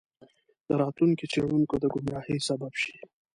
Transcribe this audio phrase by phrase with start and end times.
[0.67, 2.95] د راتلونکو څیړونکو د ګمراهۍ سبب شي.